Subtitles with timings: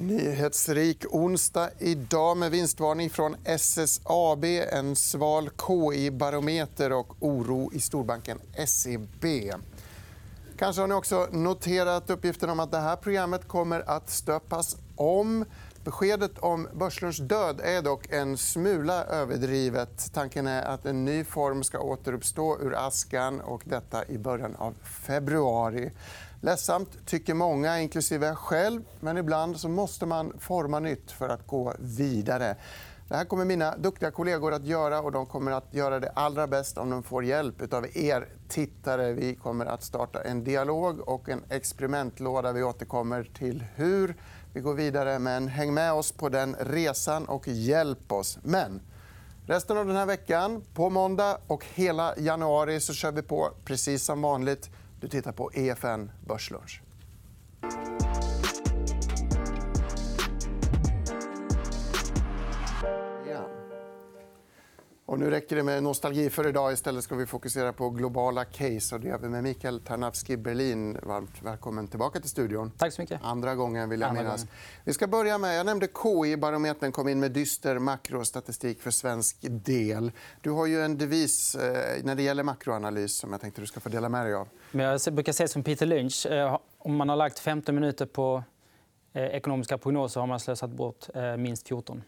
[0.00, 9.24] Nyhetsrik onsdag idag med vinstvarning från SSAB, en sval KI-barometer och oro i storbanken SEB.
[10.58, 15.44] Kanske har ni också noterat uppgiften om att det här programmet kommer att stöpas om.
[15.84, 20.10] Beskedet om Börslunds död är dock en smula överdrivet.
[20.12, 24.74] Tanken är att en ny form ska återuppstå ur askan och detta i början av
[24.82, 25.92] februari.
[26.40, 28.82] Ledsamt, tycker många, inklusive jag själv.
[29.00, 32.56] Men ibland så måste man forma nytt för att gå vidare.
[33.08, 35.00] Det här kommer mina duktiga kollegor att göra.
[35.00, 39.12] och De kommer att göra det allra bäst om de får hjälp av er tittare.
[39.12, 42.52] Vi kommer att starta en dialog och en experimentlåda.
[42.52, 44.14] Vi återkommer till hur
[44.52, 45.18] vi går vidare.
[45.18, 48.38] Men häng med oss på den resan och hjälp oss.
[48.42, 48.80] Men
[49.46, 54.04] resten av den här veckan, på måndag och hela januari så kör vi på precis
[54.04, 54.70] som vanligt.
[55.00, 56.82] Du tittar på EFN Börslunch.
[65.10, 66.72] Och nu räcker det med nostalgi för idag.
[66.72, 68.94] Istället ska vi fokusera på globala case.
[68.94, 70.98] Och det gör vi med Mikael Tarnavski, Berlin.
[71.02, 72.72] Varmt välkommen tillbaka till studion.
[72.78, 73.20] Tack så mycket.
[73.22, 74.46] Andra gången, vill jag minnas.
[74.84, 75.58] Vi ska börja med...
[75.58, 76.36] Jag nämnde KI.
[76.36, 80.12] Barometern kom in med dyster makrostatistik för svensk del.
[80.40, 83.80] Du har ju en devis eh, när det gäller makroanalys som jag tänkte du ska
[83.80, 84.48] få dela med dig av.
[84.72, 86.26] Jag brukar säga som Peter Lynch.
[86.26, 88.42] Eh, om man har lagt 15 minuter på
[89.12, 91.06] eh, ekonomiska prognoser har man slösat bort
[91.38, 92.02] minst 14.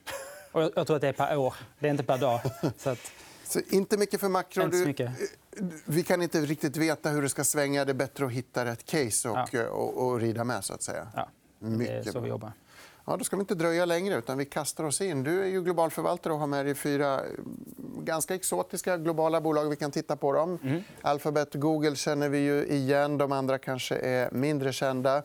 [0.53, 1.55] Och jag tror att det är per år.
[1.79, 2.41] Det är inte per dag.
[2.77, 3.13] Så att...
[3.45, 4.67] Så inte mycket för makro.
[4.87, 5.11] Mycket.
[5.85, 7.85] Vi kan inte riktigt veta hur det ska svänga.
[7.85, 9.69] Det är bättre att hitta rätt case och, ja.
[9.69, 10.65] och, och rida med.
[10.65, 11.09] så att säga.
[11.17, 12.53] Ja, det är så vi jobbar.
[13.05, 14.19] Ja, då ska vi inte dröja längre.
[14.19, 15.23] utan Vi kastar oss in.
[15.23, 17.21] Du är ju global förvaltare och har med dig fyra
[17.99, 19.69] ganska exotiska globala bolag.
[19.69, 20.59] Vi kan titta på dem.
[20.63, 20.83] Mm.
[21.03, 23.19] Alphabet Google känner vi ju igen.
[23.19, 25.23] De andra kanske är mindre kända.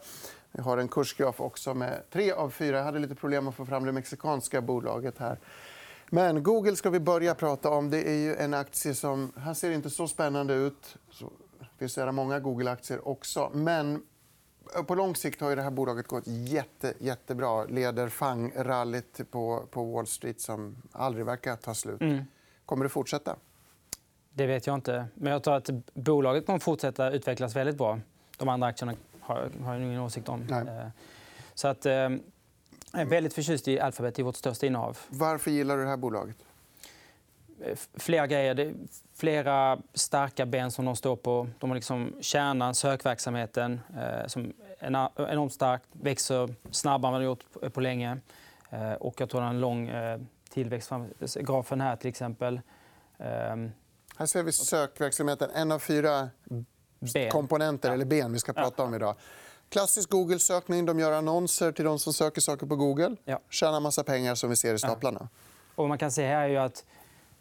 [0.51, 2.77] Vi har en kursgraf också med tre av fyra.
[2.77, 5.17] Jag hade lite problem att få fram det mexikanska bolaget.
[5.17, 5.39] här.
[6.09, 7.89] Men Google ska vi börja prata om.
[7.89, 9.33] Det är ju en aktie som...
[9.37, 10.97] Här ser inte så spännande ut.
[11.59, 13.51] Det finns många Google-aktier också.
[13.53, 14.03] Men
[14.87, 17.63] på lång sikt har det här bolaget gått jätte, jättebra.
[17.63, 22.01] Leder FANG-rallyt på, på Wall Street som aldrig verkar ta slut.
[22.01, 22.23] Mm.
[22.65, 23.35] Kommer det fortsätta?
[24.33, 25.07] Det vet jag inte.
[25.13, 27.99] Men jag tror att bolaget kommer fortsätta utvecklas väldigt bra.
[28.37, 28.93] De andra aktierna
[29.27, 30.47] har, har jag ingen åsikt om.
[30.49, 30.67] Nej.
[30.67, 30.87] Eh,
[31.53, 34.97] så att, eh, jag är väldigt förtjust i Alphabet, är vårt största innehav.
[35.09, 36.37] Varför gillar du det här bolaget?
[37.61, 38.73] Eh, flera grejer.
[39.15, 41.47] Flera starka ben som de står på.
[41.59, 43.79] De har liksom kärnan, sökverksamheten,
[44.27, 44.87] som är
[45.31, 45.81] enormt stark.
[45.91, 48.17] Växer snabbare än vad de gjort på länge.
[48.99, 49.91] Och jag tror den har en lång
[50.49, 50.91] tillväxt.
[51.35, 52.61] Grafen här, till exempel.
[54.17, 55.49] Här ser vi sökverksamheten.
[55.49, 56.29] En av fyra
[56.99, 57.31] ben.
[57.31, 59.15] komponenter eller ben vi ska prata om idag.
[59.69, 60.85] Klassisk Google-sökning.
[60.85, 63.15] De gör annonser till de som söker saker på Google.
[63.25, 63.39] Ja.
[63.49, 65.19] Tjänar massa pengar, som vi ser i staplarna.
[65.21, 65.27] Ja.
[65.75, 66.85] Och man kan se här är att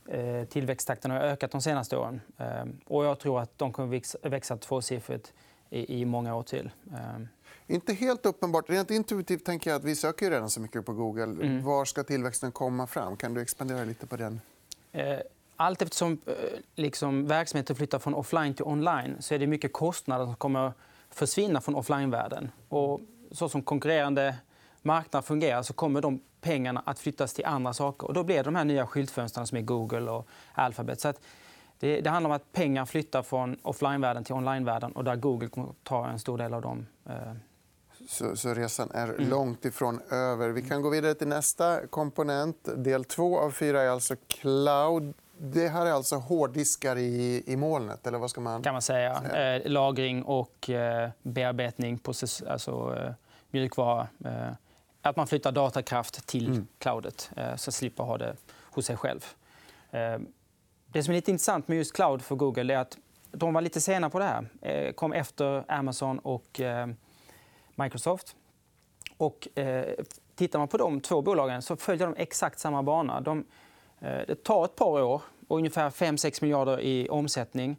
[0.08, 2.20] eh, tillväxttakten har ökat de senaste åren.
[2.38, 5.32] Eh, och jag tror att de kommer växa tvåsiffrigt
[5.70, 6.70] i, i många år till.
[6.92, 7.26] Eh.
[7.66, 8.70] Inte helt uppenbart.
[8.70, 11.22] Rent intuitivt tänker jag att vi söker redan så mycket på Google.
[11.22, 11.64] Mm.
[11.64, 13.16] Var ska tillväxten komma fram?
[13.16, 14.40] Kan du expandera lite på den?
[15.56, 16.34] Allt eftersom eh,
[16.74, 20.72] liksom, verksamheten flyttar från offline till online så är det mycket kostnader som kommer
[21.10, 22.50] försvinna från offline-världen.
[22.68, 23.00] Och
[23.30, 24.36] så som konkurrerande
[24.82, 28.06] marknader fungerar så kommer de pengarna att flyttas till andra saker.
[28.06, 31.00] Och då blir det de här nya skyltfönstren som är Google och Alphabet.
[31.00, 31.12] Så
[31.78, 35.48] det, det, handlar om att pengar flyttar från offline-världen till online-världen och där Google
[35.82, 36.86] ta en stor del av dem.
[37.06, 37.32] Eh.
[38.08, 39.30] Så, så, resan är mm.
[39.30, 40.48] långt ifrån över.
[40.48, 42.68] Vi kan gå vidare till nästa komponent.
[42.76, 45.14] Del två av fyra är alltså cloud.
[45.38, 48.06] Det här är alltså hårddiskar i, i molnet?
[48.06, 48.62] Eller vad ska man...
[48.62, 49.22] kan man säga.
[49.22, 52.10] Eh, lagring och eh, bearbetning på
[52.48, 53.12] alltså, eh,
[53.50, 54.08] mjukvara.
[54.24, 54.52] Eh,
[55.02, 56.66] att man flyttar datakraft till mm.
[56.78, 59.24] cloudet eh, så slipper ha det hos sig själv.
[59.90, 60.18] Eh,
[60.86, 62.98] det som är lite intressant med just cloud för Google är att
[63.30, 64.92] de var lite sena på det här.
[64.92, 66.60] Kom efter Amazon och
[67.74, 68.36] Microsoft.
[69.16, 69.48] Och,
[70.34, 73.20] tittar man på de två bolagen så följer de exakt samma bana.
[73.20, 73.44] De
[74.00, 77.76] det tar ett par år och ungefär 5-6 miljarder i omsättning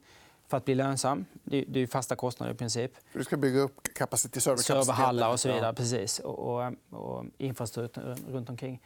[0.48, 1.26] för att bli lönsam.
[1.44, 2.54] Det är fasta kostnader.
[2.54, 2.92] i princip.
[3.14, 5.74] Du ska bygga upp kapacitet, serverhallar och så vidare.
[5.74, 6.20] Precis.
[6.20, 8.82] Och, och, och infrastruktur runt omkring.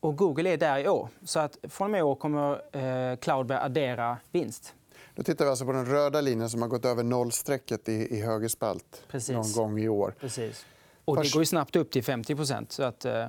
[0.00, 1.08] Och Google är där i år.
[1.24, 4.74] Så att från och med i år kommer eh, cloud börja addera vinst.
[5.14, 8.20] Då tittar vi alltså på den röda linjen som har gått över nollstrecket i, i
[8.20, 9.34] höger spalt Precis.
[9.34, 10.14] någon gång i år.
[10.20, 10.66] Precis.
[11.04, 12.36] Och det går snabbt upp till 50
[12.68, 13.28] så att, eh,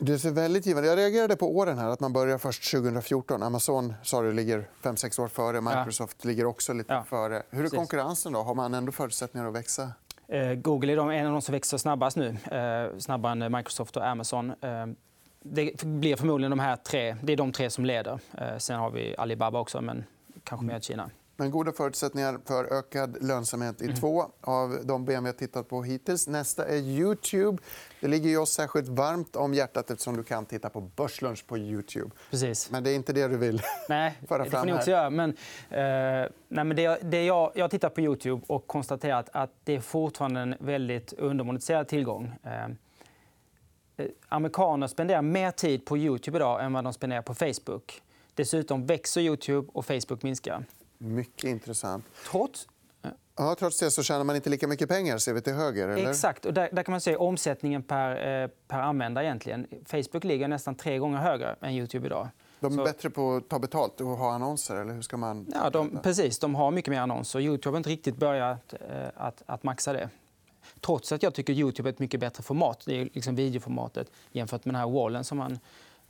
[0.00, 0.88] det ser väldigt givande.
[0.88, 1.78] Jag reagerade på åren.
[1.78, 3.42] här, att Man börjar först 2014.
[3.42, 5.60] Amazon sa du, ligger 5-6 år före.
[5.60, 6.28] Microsoft ja.
[6.28, 7.04] ligger också lite ja.
[7.04, 7.42] före.
[7.50, 8.32] Hur är konkurrensen?
[8.32, 8.42] då?
[8.42, 9.92] Har man ändå förutsättningar att växa?
[10.28, 12.28] Eh, Google är de, en av de som växer snabbast nu.
[12.28, 14.50] Eh, snabbare än Microsoft och Amazon.
[14.50, 14.86] Eh,
[15.42, 17.16] det blir förmodligen de här tre.
[17.22, 18.18] Det är de tre som leder.
[18.58, 20.04] Sen har vi Alibaba också, men
[20.44, 21.10] kanske mer Kina.
[21.40, 23.96] Men goda förutsättningar för ökad lönsamhet i mm.
[23.96, 26.28] två av de ben vi har tittat på hittills.
[26.28, 27.62] Nästa är Youtube.
[28.00, 31.58] Det ligger ju oss särskilt varmt om hjärtat eftersom du kan titta på Börslunch på
[31.58, 32.10] Youtube.
[32.30, 32.70] Precis.
[32.70, 35.10] Men det är inte det du vill nej, föra fram det får ni också göra.
[35.10, 39.76] Men, eh, nej, men det, det jag, jag tittar på Youtube och konstaterat att det
[39.76, 42.32] är fortfarande en väldigt undermonetiserad tillgång.
[42.42, 42.70] Eh, eh,
[44.28, 48.02] amerikaner spenderar mer tid på Youtube idag än vad de spenderar på Facebook.
[48.34, 50.64] Dessutom växer Youtube och Facebook minskar.
[51.02, 52.04] Mycket intressant.
[52.30, 52.66] Trots
[53.36, 55.18] Ja, trots det så tjänar man inte lika mycket pengar.
[55.18, 55.88] ser vi till höger.
[55.88, 56.10] Eller?
[56.10, 56.44] Exakt.
[56.44, 59.24] Och där, där kan man se omsättningen per, eh, per användare.
[59.24, 59.66] Egentligen.
[59.86, 62.28] Facebook ligger nästan tre gånger högre än Youtube idag.
[62.60, 62.84] De är så...
[62.84, 64.76] bättre på att ta betalt och ha annonser?
[64.76, 65.46] Eller hur ska man...
[65.54, 66.38] ja, de, precis.
[66.38, 67.40] De har mycket mer annonser.
[67.40, 70.08] Youtube har inte riktigt börjat eh, att, att maxa det.
[70.80, 72.82] Trots att jag tycker Youtube är ett mycket bättre format.
[72.86, 75.58] Det är liksom videoformatet jämfört med den här wallen som man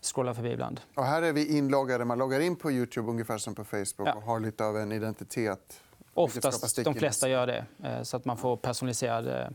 [0.01, 0.81] scrollar förbi ibland.
[0.95, 2.05] Och här är vi inloggade.
[2.05, 4.15] Man loggar in på Youtube ungefär som på Facebook ja.
[4.15, 5.81] och har lite av en identitet.
[6.15, 9.53] Oftast de flesta gör det, eh, så att man får personaliserade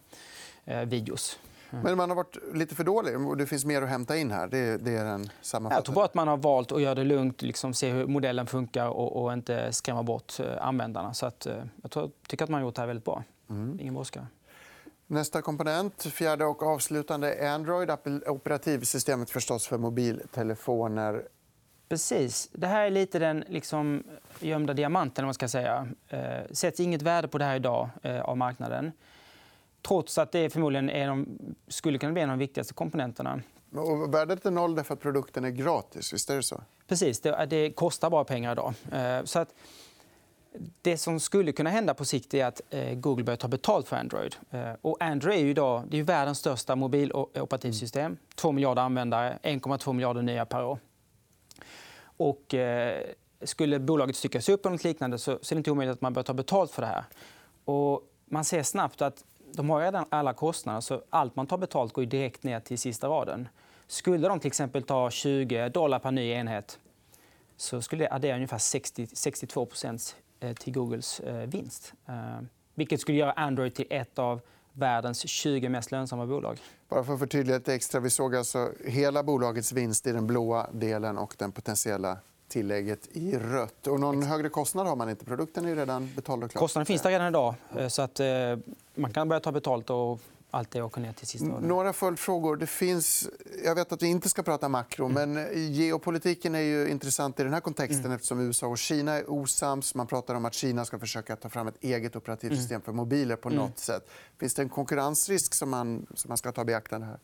[0.66, 1.40] eh, videos.
[1.70, 3.38] Men man har varit lite för dålig.
[3.38, 4.48] Det finns mer att hämta in här.
[4.48, 7.42] Det, det är en Jag tror bara att man har valt att göra det lugnt,
[7.42, 11.14] liksom se hur modellen funkar och, och inte skrämma bort eh, användarna.
[11.14, 11.48] Så att,
[11.82, 13.24] jag tror, tycker att man har gjort det här väldigt bra.
[13.50, 13.80] Mm.
[13.80, 14.28] Ingen brådska.
[15.08, 17.92] Nästa komponent, fjärde och avslutande, Android.
[18.28, 21.28] Operativsystemet förstås för mobiltelefoner.
[21.90, 22.50] Precis.
[22.54, 24.04] Det här är lite den liksom,
[24.40, 25.26] gömda diamanten.
[25.26, 25.88] Man ska säga.
[26.08, 26.20] Eh,
[26.52, 28.92] sätts inget värde på det här idag eh, av marknaden.
[29.88, 31.28] Trots att det förmodligen är de,
[31.68, 33.42] skulle kunna bli en av de viktigaste komponenterna.
[33.76, 36.14] Och värdet är noll därför att produkten är gratis.
[36.14, 36.62] Visst är det så?
[36.88, 37.20] Precis.
[37.20, 38.74] Det, det kostar bara pengar idag.
[38.92, 39.50] Eh, så att,
[40.82, 43.96] det som skulle kunna hända på sikt är att eh, Google börjar ta betalt för
[43.96, 44.36] Android.
[44.52, 48.18] Eh, och Android är idag, det är världens största mobiloperativsystem.
[48.36, 50.80] 2 miljarder användare, 1,2 miljarder nya per år.
[52.18, 53.02] Och, eh,
[53.42, 56.24] skulle bolaget styckas upp eller något liknande så, är det inte omöjligt att man börjar
[56.24, 57.04] ta betalt för det här.
[57.66, 59.24] Och man ser snabbt att
[59.54, 60.82] de har redan alla kostnader.
[60.82, 63.48] så Allt man tar betalt går direkt ner till sista raden.
[63.88, 66.80] Skulle de till exempel ta 20 dollar per ny enhet
[67.58, 71.94] så skulle det addera ungefär 60, 62 Eh, till Googles eh, vinst.
[72.08, 72.14] Eh,
[72.76, 74.42] vilket skulle göra Android till ett av
[74.74, 76.60] världens 20 mest lönsamma bolag.
[76.90, 78.00] Bara för att förtydliga lite extra.
[78.00, 82.18] Vi såg alltså hela bolagets vinst i den blåa delen och den potentiella
[82.48, 83.88] tillägget i rött.
[83.88, 85.26] Och någon högre kostnad har man inte.
[85.26, 86.60] Produkten är redan betald och klar.
[86.60, 87.56] Kostnaden finns där redan idag.
[87.90, 88.20] Så att,
[88.96, 90.20] man kan börja ta betalt och
[90.56, 91.60] allt det åker ner till sista.
[91.60, 92.56] Några följdfrågor.
[92.58, 93.30] Det finns...
[93.64, 95.32] Jag vet att vi inte ska prata makro, mm.
[95.32, 98.16] men geopolitiken är ju intressant i den här kontexten mm.
[98.16, 99.96] eftersom USA och Kina är osams.
[99.96, 102.82] Man pratar om att Kina ska försöka ta fram ett eget operativsystem mm.
[102.82, 103.62] för mobiler på mm.
[103.62, 104.10] något sätt.
[104.40, 107.20] Finns det en konkurrensrisk som man, som man ska ta i beaktande här?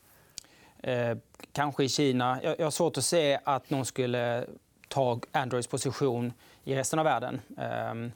[0.82, 1.18] Eh,
[1.52, 2.40] kanske i Kina.
[2.42, 4.46] Jag, jag har svårt att se att någon skulle
[4.88, 6.32] ta Androids position
[6.64, 7.40] i resten av världen.
[7.58, 8.12] Eh,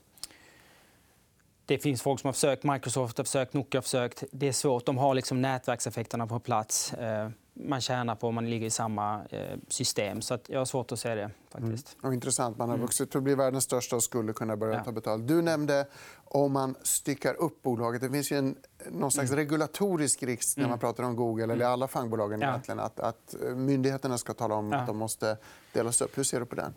[1.66, 2.64] det finns folk som har försökt.
[2.64, 4.24] Microsoft har försökt, Nokia har försökt.
[4.30, 4.86] Det är svårt.
[4.86, 6.92] De har liksom nätverkseffekterna på plats.
[6.92, 10.22] Eh, man tjänar på om man ligger i samma eh, system.
[10.22, 11.30] Så jag har svårt att se det.
[11.50, 11.96] faktiskt.
[11.98, 12.08] Mm.
[12.08, 12.58] Och intressant.
[12.58, 12.86] Man har mm.
[12.86, 15.28] vuxit till att bli världens största och skulle kunna börja ta betalt.
[15.28, 15.86] Du nämnde
[16.24, 18.00] om man styckar upp bolaget.
[18.00, 18.56] Det finns ju en,
[18.90, 19.38] någon slags mm.
[19.38, 20.78] regulatorisk risk när man mm.
[20.78, 21.72] pratar om Google eller mm.
[21.72, 22.40] alla fangbolagen.
[22.40, 22.60] Ja.
[22.66, 24.78] Att, att eh, myndigheterna ska tala om ja.
[24.78, 25.37] att de måste
[25.73, 26.18] delas upp.
[26.18, 26.73] Hur ser du på det?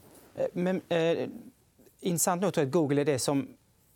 [0.53, 1.29] Men, eh,
[2.00, 3.48] intressant nog tror jag att Google är det som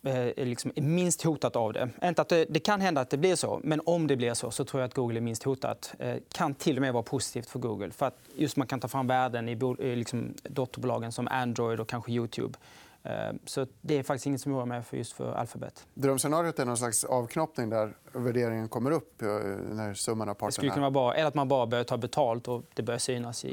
[0.04, 1.90] Eh, liksom är minst hotat av det.
[2.02, 4.50] Inte att det, det, kan hända att det blir så, men om det blir så
[4.50, 5.94] så tror jag att Google är minst hotat.
[5.98, 7.90] Det eh, kan till och med vara positivt för Google.
[7.90, 9.56] För att just Man kan ta fram värden i
[9.96, 12.58] liksom, dotterbolagen som Android och kanske Youtube.
[13.02, 13.12] Eh,
[13.44, 15.86] så det är faktiskt inget som oroar mig för just för Alphabet.
[15.94, 20.48] Drömscenariot är någon slags avknoppning där värderingen kommer upp när summan av parterna...
[20.48, 21.14] Det skulle kunna vara bra.
[21.14, 23.48] Eller att man bara börjar ta betalt och det börjar synas i,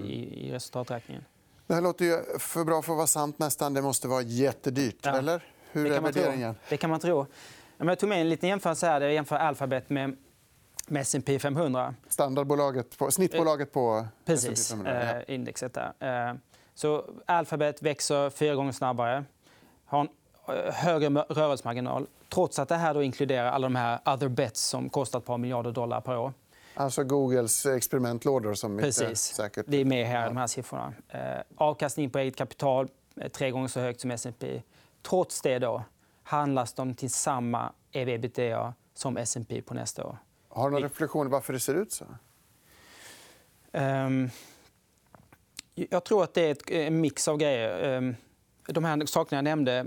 [0.47, 1.23] i resultaträkningen.
[1.67, 3.39] Det här låter ju för bra för att vara sant.
[3.39, 3.73] nästan.
[3.73, 4.97] Det måste vara jättedyrt.
[5.01, 5.17] Ja.
[5.17, 5.43] Eller?
[5.71, 6.55] Hur det är värderingen?
[6.69, 7.25] Det kan man tro.
[7.77, 8.87] Jag tog med en liten jämförelse.
[8.87, 9.01] här.
[9.01, 10.15] Jag jämför Alphabet med
[10.91, 11.95] med S&P 500.
[12.07, 15.21] Standardbolaget på, snittbolaget på Precis, S&P 500.
[15.21, 15.73] Eh, indexet.
[15.73, 16.29] Där.
[16.29, 16.35] Eh,
[16.73, 19.25] så Alphabet växer fyra gånger snabbare.
[19.85, 20.07] Har en
[20.47, 24.89] eh, högre rörelsemarginal trots att det här då inkluderar alla de här other bets som
[24.89, 26.33] kostar ett par miljarder dollar per år.
[26.73, 29.19] Alltså Googles experimentlådor som Precis.
[29.21, 29.65] säkert...
[29.69, 30.93] Det är med här, de här siffrorna.
[31.57, 32.87] avkastning på eget kapital
[33.31, 34.61] tre gånger så högt som S&P.
[35.01, 35.83] Trots det då
[36.23, 40.17] handlas de till samma ev-ebitda som S&P på nästa år.
[40.49, 42.05] Har du några reflektioner varför det ser ut så?
[43.71, 44.29] Um,
[45.73, 47.97] jag tror att det är en mix av grejer.
[47.97, 48.15] Um,
[48.67, 49.85] de här sakerna jag nämnde.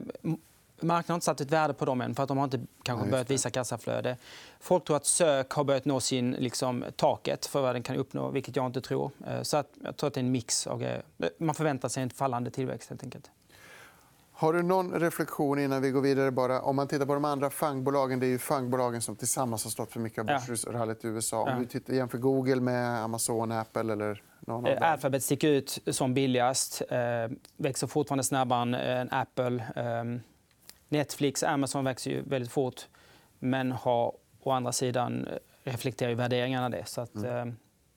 [0.81, 3.11] marknaden har inte satt ett värde på dem än för att de har inte kanske
[3.11, 4.17] börjat visa kassaflöde.
[4.61, 8.31] Folk tror att sök har börjat nå sin liksom, taket för vad den kan uppnå,
[8.31, 9.11] vilket jag inte tror.
[9.27, 10.67] Eh, så att, jag tror att det är en mix.
[10.67, 10.87] Av,
[11.39, 12.91] man förväntar sig en fallande tillväxt.
[12.91, 13.31] Helt enkelt.
[14.37, 16.31] Har du någon reflektion innan vi går vidare?
[16.31, 19.71] Bara, om man tittar på de andra fangbolagen, det är ju fangbolagen som tillsammans har
[19.71, 21.53] stått för mycket av börsrallyt i USA.
[21.53, 24.83] Om du tittar, jämför Google med Amazon, Apple eller någon av dem.
[24.83, 26.83] Alphabet sticker ut som billigast.
[26.89, 26.99] Eh,
[27.57, 29.65] växer fortfarande snabbare än Apple.
[29.77, 30.21] Eh,
[30.89, 32.89] Netflix Amazon växer ju väldigt fort
[33.39, 34.13] men har
[34.43, 35.29] å andra sidan
[35.65, 36.85] reflekterar värderingarna det.
[36.87, 37.45] Så att, eh,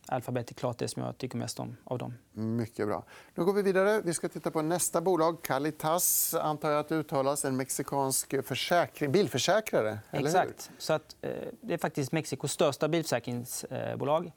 [0.09, 2.13] Alphabet är klart det som jag tycker mest om av dem.
[2.31, 3.03] Mycket bra.
[3.35, 4.01] Nu går vi vidare.
[4.01, 5.43] Vi ska titta på nästa bolag.
[5.43, 7.45] Calitas antar jag att det uttalas.
[7.45, 9.11] En mexikansk försäkring...
[9.11, 9.99] bilförsäkrare.
[10.11, 10.71] Eller Exakt.
[10.77, 14.31] Så att, eh, det är faktiskt Mexikos största bilförsäkringsbolag.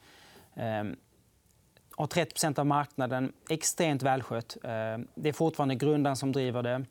[0.55, 0.83] Eh,
[1.95, 3.33] har 30 av marknaden.
[3.49, 4.57] Extremt välskött.
[4.63, 4.69] Eh,
[5.15, 6.85] det är fortfarande grundaren som driver det.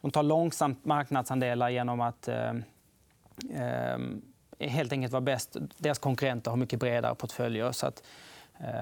[0.00, 2.52] De tar långsamt marknadsandelar genom att eh,
[4.58, 5.56] helt enkelt vara bäst.
[5.76, 7.72] Deras konkurrenter har mycket bredare portföljer.
[7.72, 8.02] Så att,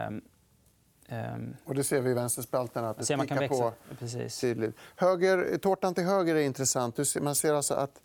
[0.09, 0.23] um,
[1.09, 4.41] um, och det ser vi i vänsterspalten att det stickar på Precis.
[4.41, 4.77] tydligt.
[4.97, 6.99] Höger, tårtan till höger är intressant.
[7.21, 8.01] Man ser alltså att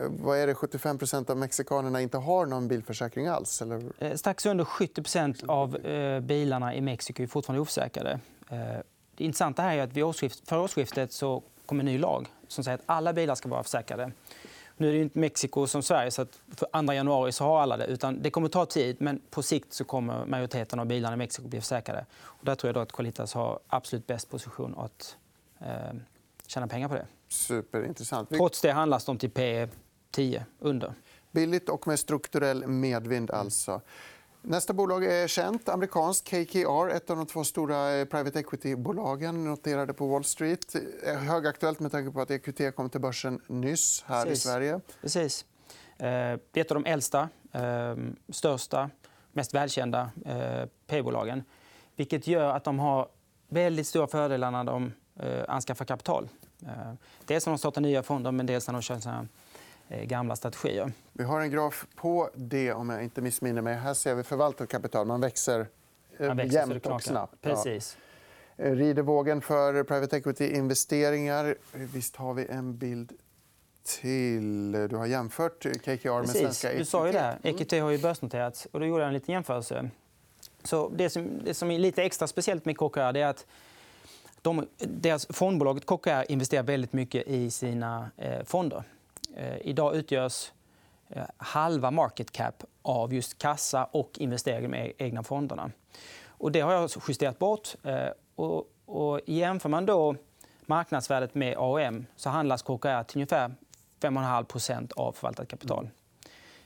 [0.00, 3.62] eh, vad är det, 75% av mexikanerna inte har någon bilförsäkring alls?
[3.62, 3.82] Eller?
[3.98, 8.20] Eh, strax under 70% av eh, bilarna i Mexiko är fortfarande oförsäkrade.
[9.16, 12.78] Det intressanta är att vid årsskift, för årsskiftet så kom en ny lag som säger
[12.78, 14.12] att alla bilar ska vara försäkrade.
[14.76, 17.76] Nu är det inte Mexiko som Sverige, så att för 2 januari så har alla
[17.76, 17.86] det.
[17.86, 21.48] Utan det kommer ta tid, men på sikt så kommer majoriteten av bilarna i Mexiko
[21.48, 22.06] bli försäkrade.
[22.22, 25.16] Och där tror jag då att Qualitas har absolut bäst position att
[25.60, 25.96] eh,
[26.46, 27.06] tjäna pengar på det.
[27.28, 28.28] Superintressant.
[28.28, 29.68] Trots det handlas de till P
[30.10, 30.94] 10 under.
[31.30, 33.30] Billigt och med strukturell medvind.
[33.30, 33.80] alltså.
[34.46, 36.28] Nästa bolag är känt, amerikanskt.
[36.28, 40.74] KKR, ett av de två stora eh, private equity-bolagen noterade på Wall Street.
[41.06, 44.44] Eh, högaktuellt med tanke på att EQT kom till börsen nyss här Precis.
[44.44, 44.80] i Sverige.
[45.00, 45.44] Precis.
[45.96, 47.28] Det eh, är ett av de äldsta,
[48.28, 48.90] största,
[49.32, 50.10] mest välkända
[50.86, 51.42] P-bolagen.
[51.96, 53.08] Vilket gör att de har
[53.48, 54.92] väldigt stora fördelar när de
[55.48, 56.28] anskaffar kapital.
[57.24, 59.28] Dels när de startar nya fonder, men dels när de kör
[59.88, 60.92] gamla strategier.
[61.12, 63.74] Vi har en graf på det, om jag inte missminner mig.
[63.74, 65.06] Här ser vi förvaltat kapital.
[65.06, 65.66] Man växer,
[66.18, 67.40] eh, Man växer jämnt och snabbt.
[67.40, 67.96] Precis.
[68.56, 68.64] Ja.
[68.64, 71.54] Eh, rider vågen för private equity-investeringar.
[71.72, 73.12] Visst har vi en bild
[73.84, 74.72] till.
[74.72, 76.78] Du har jämfört KKR med svenska EQT.
[76.78, 77.38] Du sa ju det.
[77.42, 78.66] EQT har ju börsnoterats.
[78.66, 79.90] Och då gjorde jag en liten jämförelse.
[80.62, 83.46] Så det, som, det som är lite extra speciellt med KKR är att
[84.42, 88.84] de, deras fondbolaget KKR investerar väldigt mycket i sina eh, fonder.
[89.36, 90.52] Eh, idag utgörs
[91.08, 95.70] eh, halva market cap av just kassa och investeringar med egna fonderna.
[96.26, 97.74] Och det har jag justerat bort.
[97.82, 100.16] Eh, och, och jämför man då
[100.66, 103.54] marknadsvärdet med AOM så handlas KKR till ungefär
[104.00, 105.88] 5,5% av förvaltat kapital.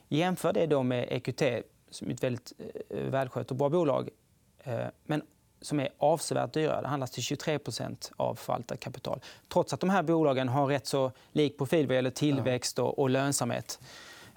[0.08, 1.42] Jämför det då med EQT,
[1.90, 2.52] som är ett väldigt
[2.88, 4.08] välskött och bra bolag.
[5.04, 5.22] Men
[5.60, 6.82] som är avsevärt dyrare.
[6.82, 9.20] Det handlas till 23% av förvaltat kapital.
[9.52, 13.80] Trots att de här bolagen har rätt så lik profil vad gäller tillväxt och, lönsamhet.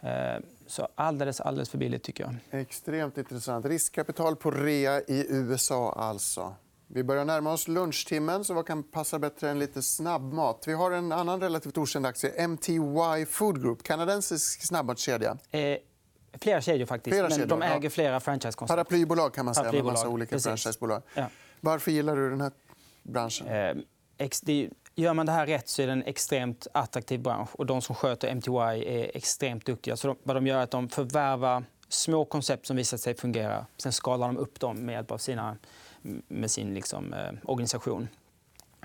[0.01, 2.61] Eh, så alldeles, alldeles för billigt, tycker jag.
[2.61, 3.65] Extremt intressant.
[3.65, 6.55] Riskkapital på rea i USA, alltså.
[6.93, 8.43] Vi börjar närma oss lunchtimmen.
[8.43, 10.63] så Vad kan passa bättre än lite snabbmat?
[10.67, 13.83] Vi har en annan relativt okänd aktie, MTY Food Group.
[13.83, 15.37] Kanadensisk snabbmatskedja.
[15.51, 15.77] Eh,
[16.33, 17.15] Flera kedjor, faktiskt.
[17.15, 17.47] Flera kedjor.
[17.47, 18.75] Men de äger flera franchisekoncept.
[18.75, 20.47] Paraplybolag kan man säga, med massa olika Precis.
[20.47, 21.01] franchisebolag.
[21.13, 21.25] Ja.
[21.59, 22.51] Varför gillar du den här
[23.03, 23.47] branschen?
[23.47, 27.50] Eh, det, gör man det här rätt så är det en extremt attraktiv bransch.
[27.53, 29.97] Och de som sköter MTY är extremt duktiga.
[29.97, 33.65] Så de, vad de gör är att de förvärvar små koncept som visat sig fungera.
[33.77, 35.57] Sen skalar de upp dem med hjälp av sina,
[36.27, 38.07] med sin liksom, eh, organisation.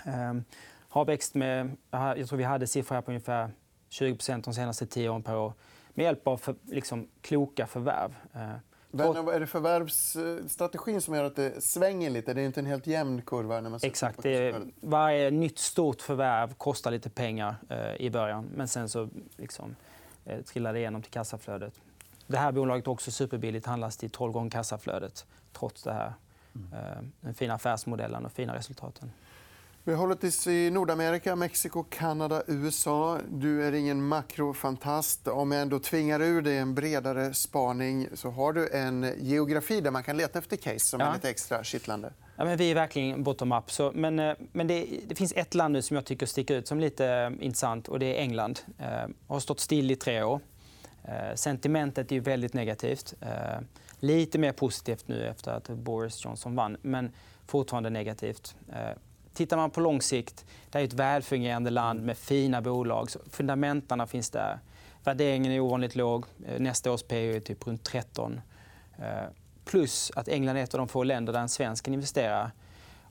[0.04, 0.34] Eh,
[0.88, 1.76] har växt med...
[1.90, 3.50] Jag tror vi hade siffror på ungefär
[3.90, 5.52] 20% de senaste tio åren per år
[5.96, 8.14] med hjälp av för, liksom, kloka förvärv.
[8.34, 8.50] Eh,
[8.90, 12.34] men är det förvärvsstrategin som gör att det svänger lite?
[12.34, 13.60] Det är inte en helt jämn kurva.
[13.60, 14.22] När man Exakt.
[14.22, 18.48] Det är, varje nytt stort förvärv kostar lite pengar eh, i början.
[18.54, 19.76] Men sen så liksom,
[20.24, 21.80] eh, trillar det igenom till kassaflödet.
[22.26, 23.66] Det här bolaget är också superbilligt.
[23.66, 26.12] handlas till 12 gånger kassaflödet trots det här.
[26.54, 26.72] Mm.
[26.72, 29.10] Eh, den fina affärsmodellen och fina resultaten.
[29.86, 33.20] Vi hållit oss i Nordamerika, Mexiko, Kanada, USA.
[33.28, 35.28] Du är ingen makrofantast.
[35.28, 39.90] Om jag ändå tvingar ur dig en bredare spaning så har du en geografi där
[39.90, 41.06] man kan leta efter case som ja.
[41.06, 42.12] är lite extra kittlande.
[42.36, 43.94] Ja, men vi är verkligen bottom-up.
[43.94, 46.80] Men, eh, men det, det, finns ett land nu som jag tycker sticker ut som
[46.80, 47.88] lite eh, intressant.
[47.88, 48.60] och Det är England.
[48.78, 48.86] Eh,
[49.26, 50.40] har stått still i tre år.
[51.04, 53.14] Eh, sentimentet är väldigt negativt.
[53.20, 53.60] Eh,
[54.00, 57.12] lite mer positivt nu efter att Boris Johnson vann, men
[57.46, 58.56] fortfarande negativt.
[58.68, 58.98] Eh,
[59.36, 63.08] tittar man på lång sikt, det är ett välfungerande land med fina bolag.
[63.30, 64.58] Fundamentarna finns där.
[65.04, 66.26] Värderingen är ovanligt låg.
[66.46, 68.40] Eh, nästa års PE är typ runt 13.
[68.98, 69.04] Eh,
[69.64, 72.50] plus att England är ett av de få länder där en svensk kan investera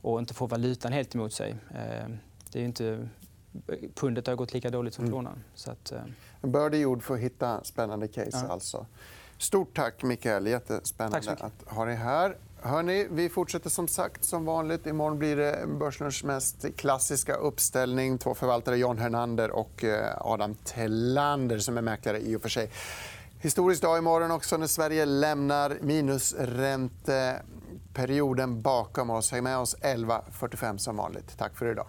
[0.02, 1.56] och inte få valutan helt emot sig.
[1.70, 2.10] Eh,
[2.52, 3.08] det är inte...
[3.96, 5.14] Pundet har gått lika dåligt som mm.
[5.14, 5.44] kronan.
[5.56, 5.94] Så att...
[6.42, 8.30] En bördig jord för att hitta spännande case.
[8.32, 8.48] Ja.
[8.48, 8.86] Alltså.
[9.38, 10.48] Stort tack, Mikael.
[10.48, 12.38] Jättespännande att ha dig här.
[12.66, 14.88] Hörni, vi fortsätter som sagt som vanligt.
[14.88, 18.18] Imorgon blir det Börslunchs mest klassiska uppställning.
[18.18, 22.72] Två förvaltare, John Hernander och eh, Adam Tellander, som är mäklare i och för sig.
[23.40, 29.32] Historisk dag imorgon också när Sverige lämnar minusränteperioden bakom oss.
[29.32, 31.38] Häng med oss 11.45 som vanligt.
[31.38, 31.88] Tack för idag.